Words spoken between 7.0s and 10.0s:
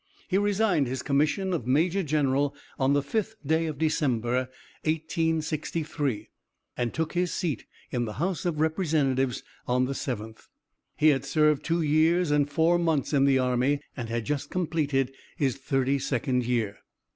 his seat in the House of Representatives on the